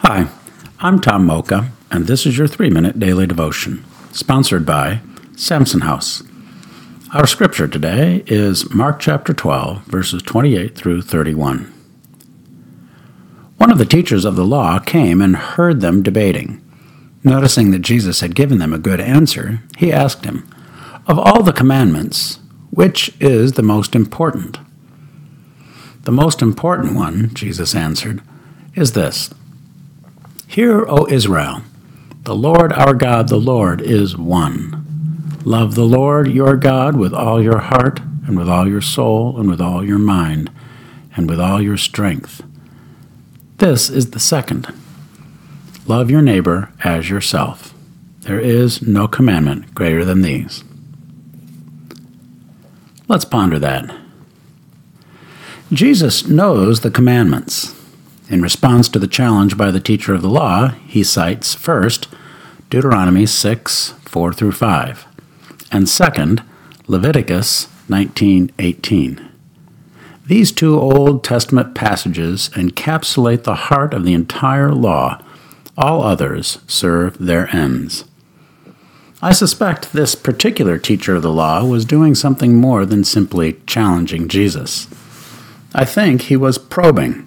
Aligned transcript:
Hi, 0.00 0.28
I'm 0.78 1.00
Tom 1.00 1.24
Mocha, 1.24 1.72
and 1.90 2.06
this 2.06 2.26
is 2.26 2.36
your 2.36 2.46
three 2.46 2.68
minute 2.68 2.98
daily 2.98 3.26
devotion, 3.26 3.82
sponsored 4.12 4.66
by 4.66 5.00
Samson 5.36 5.80
House. 5.80 6.22
Our 7.14 7.26
scripture 7.26 7.66
today 7.66 8.22
is 8.26 8.74
Mark 8.74 9.00
chapter 9.00 9.32
12, 9.32 9.84
verses 9.84 10.22
28 10.22 10.76
through 10.76 11.00
31. 11.00 11.72
One 13.56 13.72
of 13.72 13.78
the 13.78 13.86
teachers 13.86 14.26
of 14.26 14.36
the 14.36 14.44
law 14.44 14.78
came 14.80 15.22
and 15.22 15.34
heard 15.34 15.80
them 15.80 16.02
debating. 16.02 16.62
Noticing 17.24 17.70
that 17.70 17.78
Jesus 17.78 18.20
had 18.20 18.34
given 18.34 18.58
them 18.58 18.74
a 18.74 18.78
good 18.78 19.00
answer, 19.00 19.62
he 19.78 19.90
asked 19.90 20.26
him, 20.26 20.46
Of 21.06 21.18
all 21.18 21.42
the 21.42 21.54
commandments, 21.54 22.38
which 22.70 23.16
is 23.18 23.52
the 23.52 23.62
most 23.62 23.94
important? 23.94 24.58
The 26.02 26.12
most 26.12 26.42
important 26.42 26.94
one, 26.94 27.32
Jesus 27.32 27.74
answered, 27.74 28.20
is 28.74 28.92
this 28.92 29.30
Hear, 30.56 30.86
O 30.88 31.06
Israel, 31.10 31.60
the 32.22 32.34
Lord 32.34 32.72
our 32.72 32.94
God, 32.94 33.28
the 33.28 33.36
Lord 33.36 33.82
is 33.82 34.16
one. 34.16 35.38
Love 35.44 35.74
the 35.74 35.84
Lord 35.84 36.28
your 36.28 36.56
God 36.56 36.96
with 36.96 37.12
all 37.12 37.42
your 37.42 37.58
heart, 37.58 38.00
and 38.26 38.38
with 38.38 38.48
all 38.48 38.66
your 38.66 38.80
soul, 38.80 39.38
and 39.38 39.50
with 39.50 39.60
all 39.60 39.84
your 39.84 39.98
mind, 39.98 40.50
and 41.14 41.28
with 41.28 41.38
all 41.38 41.60
your 41.60 41.76
strength. 41.76 42.42
This 43.58 43.90
is 43.90 44.12
the 44.12 44.18
second. 44.18 44.72
Love 45.86 46.10
your 46.10 46.22
neighbor 46.22 46.72
as 46.82 47.10
yourself. 47.10 47.74
There 48.20 48.40
is 48.40 48.80
no 48.80 49.06
commandment 49.06 49.74
greater 49.74 50.06
than 50.06 50.22
these. 50.22 50.64
Let's 53.08 53.26
ponder 53.26 53.58
that. 53.58 53.94
Jesus 55.70 56.26
knows 56.26 56.80
the 56.80 56.90
commandments. 56.90 57.75
In 58.28 58.42
response 58.42 58.88
to 58.88 58.98
the 58.98 59.06
challenge 59.06 59.56
by 59.56 59.70
the 59.70 59.78
teacher 59.78 60.12
of 60.12 60.22
the 60.22 60.28
law, 60.28 60.68
he 60.86 61.04
cites 61.04 61.54
first 61.54 62.08
Deuteronomy 62.70 63.24
6 63.24 63.94
4 64.04 64.32
through 64.32 64.52
5, 64.52 65.06
and 65.70 65.88
second 65.88 66.42
Leviticus 66.88 67.68
19:18. 67.88 69.20
These 70.26 70.50
two 70.50 70.76
Old 70.76 71.22
Testament 71.22 71.76
passages 71.76 72.50
encapsulate 72.54 73.44
the 73.44 73.54
heart 73.54 73.94
of 73.94 74.04
the 74.04 74.14
entire 74.14 74.72
law. 74.72 75.22
All 75.78 76.02
others 76.02 76.58
serve 76.66 77.16
their 77.18 77.54
ends. 77.54 78.04
I 79.22 79.32
suspect 79.32 79.92
this 79.92 80.16
particular 80.16 80.78
teacher 80.78 81.14
of 81.14 81.22
the 81.22 81.32
law 81.32 81.64
was 81.64 81.84
doing 81.84 82.16
something 82.16 82.56
more 82.56 82.84
than 82.84 83.04
simply 83.04 83.60
challenging 83.66 84.26
Jesus. 84.26 84.88
I 85.72 85.84
think 85.84 86.22
he 86.22 86.36
was 86.36 86.58
probing 86.58 87.25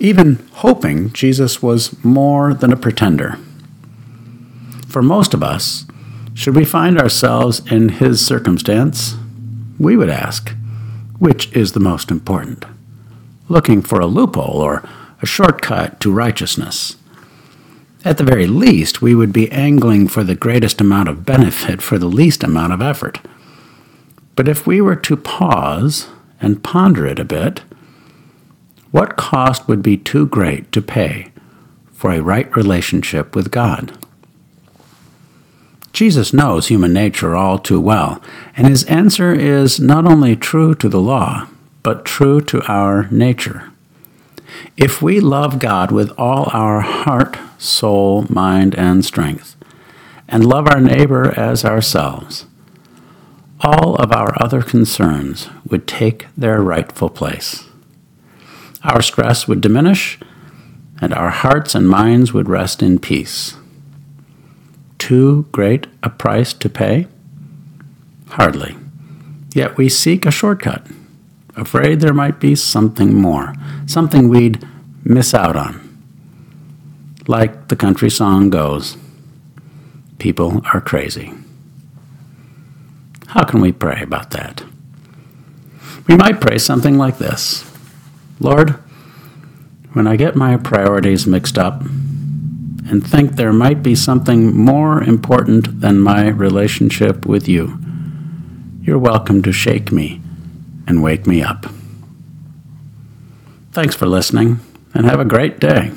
even 0.00 0.44
hoping 0.54 1.12
Jesus 1.12 1.62
was 1.62 2.02
more 2.02 2.54
than 2.54 2.72
a 2.72 2.76
pretender. 2.76 3.38
For 4.88 5.02
most 5.02 5.34
of 5.34 5.42
us, 5.42 5.84
should 6.34 6.56
we 6.56 6.64
find 6.64 6.98
ourselves 6.98 7.60
in 7.70 7.90
his 7.90 8.24
circumstance, 8.24 9.14
we 9.78 9.96
would 9.96 10.10
ask, 10.10 10.54
which 11.18 11.52
is 11.52 11.72
the 11.72 11.80
most 11.80 12.10
important? 12.10 12.64
Looking 13.48 13.82
for 13.82 14.00
a 14.00 14.06
loophole 14.06 14.56
or 14.56 14.82
a 15.20 15.26
shortcut 15.26 16.00
to 16.00 16.10
righteousness. 16.10 16.96
At 18.02 18.16
the 18.16 18.24
very 18.24 18.46
least, 18.46 19.02
we 19.02 19.14
would 19.14 19.32
be 19.32 19.52
angling 19.52 20.08
for 20.08 20.24
the 20.24 20.34
greatest 20.34 20.80
amount 20.80 21.10
of 21.10 21.26
benefit 21.26 21.82
for 21.82 21.98
the 21.98 22.06
least 22.06 22.42
amount 22.42 22.72
of 22.72 22.80
effort. 22.80 23.20
But 24.34 24.48
if 24.48 24.66
we 24.66 24.80
were 24.80 24.96
to 24.96 25.16
pause 25.18 26.08
and 26.40 26.64
ponder 26.64 27.06
it 27.06 27.18
a 27.18 27.24
bit, 27.24 27.60
what 28.90 29.16
cost 29.16 29.68
would 29.68 29.82
be 29.82 29.96
too 29.96 30.26
great 30.26 30.72
to 30.72 30.82
pay 30.82 31.30
for 31.92 32.10
a 32.10 32.22
right 32.22 32.54
relationship 32.56 33.36
with 33.36 33.50
God? 33.50 33.96
Jesus 35.92 36.32
knows 36.32 36.68
human 36.68 36.92
nature 36.92 37.36
all 37.36 37.58
too 37.58 37.80
well, 37.80 38.22
and 38.56 38.66
his 38.66 38.84
answer 38.84 39.32
is 39.32 39.78
not 39.78 40.06
only 40.06 40.34
true 40.34 40.74
to 40.76 40.88
the 40.88 41.00
law, 41.00 41.48
but 41.82 42.04
true 42.04 42.40
to 42.40 42.62
our 42.62 43.08
nature. 43.10 43.70
If 44.76 45.00
we 45.00 45.20
love 45.20 45.58
God 45.58 45.92
with 45.92 46.10
all 46.18 46.48
our 46.52 46.80
heart, 46.80 47.38
soul, 47.58 48.26
mind, 48.28 48.74
and 48.74 49.04
strength, 49.04 49.56
and 50.28 50.44
love 50.44 50.66
our 50.68 50.80
neighbor 50.80 51.32
as 51.38 51.64
ourselves, 51.64 52.46
all 53.60 53.94
of 53.96 54.10
our 54.12 54.34
other 54.42 54.62
concerns 54.62 55.48
would 55.68 55.86
take 55.86 56.26
their 56.36 56.60
rightful 56.62 57.10
place 57.10 57.69
our 58.90 59.02
stress 59.02 59.46
would 59.46 59.60
diminish, 59.60 60.18
and 61.00 61.14
our 61.14 61.30
hearts 61.30 61.76
and 61.76 61.88
minds 61.88 62.32
would 62.32 62.48
rest 62.48 62.82
in 62.82 62.98
peace. 62.98 63.56
Too 64.98 65.46
great 65.52 65.86
a 66.02 66.10
price 66.10 66.52
to 66.54 66.68
pay? 66.68 67.06
Hardly. 68.30 68.76
Yet 69.54 69.76
we 69.76 69.88
seek 69.88 70.26
a 70.26 70.32
shortcut, 70.32 70.86
afraid 71.56 72.00
there 72.00 72.12
might 72.12 72.40
be 72.40 72.56
something 72.56 73.14
more, 73.14 73.54
something 73.86 74.28
we'd 74.28 74.66
miss 75.04 75.34
out 75.34 75.54
on. 75.54 75.86
Like 77.28 77.68
the 77.68 77.76
country 77.76 78.10
song 78.10 78.50
goes, 78.50 78.96
people 80.18 80.62
are 80.74 80.80
crazy. 80.80 81.32
How 83.28 83.44
can 83.44 83.60
we 83.60 83.70
pray 83.70 84.02
about 84.02 84.30
that? 84.32 84.64
We 86.08 86.16
might 86.16 86.40
pray 86.40 86.58
something 86.58 86.98
like 86.98 87.18
this 87.18 87.69
Lord, 88.40 88.70
when 89.92 90.06
I 90.06 90.16
get 90.16 90.34
my 90.34 90.56
priorities 90.56 91.26
mixed 91.26 91.58
up 91.58 91.82
and 91.82 93.06
think 93.06 93.32
there 93.32 93.52
might 93.52 93.82
be 93.82 93.94
something 93.94 94.56
more 94.56 95.02
important 95.02 95.82
than 95.82 96.00
my 96.00 96.28
relationship 96.28 97.26
with 97.26 97.46
you, 97.46 97.78
you're 98.80 98.98
welcome 98.98 99.42
to 99.42 99.52
shake 99.52 99.92
me 99.92 100.22
and 100.86 101.02
wake 101.02 101.26
me 101.26 101.42
up. 101.42 101.66
Thanks 103.72 103.94
for 103.94 104.06
listening, 104.06 104.60
and 104.94 105.04
have 105.04 105.20
a 105.20 105.24
great 105.24 105.60
day. 105.60 105.92